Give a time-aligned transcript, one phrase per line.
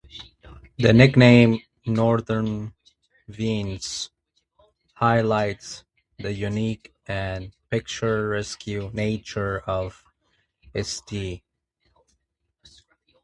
[0.79, 2.73] The nickname "Northern
[3.27, 4.09] Venice"
[4.95, 5.83] highlights
[6.17, 10.03] the unique and picturesque nature of
[10.81, 11.43] St.